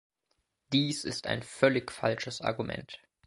[0.73, 2.99] Dies ist ein völlig falsches Argument.